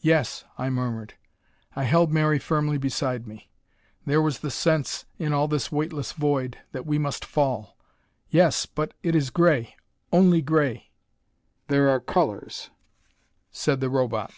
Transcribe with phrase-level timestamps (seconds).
[0.00, 1.14] "Yes," I murmured.
[1.76, 3.52] I held Mary firmly beside me;
[4.04, 7.76] there was the sense, in all this weightless void, that we must fall.
[8.30, 9.76] "Yes, but it is gray;
[10.12, 10.90] only gray."
[11.68, 12.70] "There are colors,"
[13.52, 14.32] said the Robot.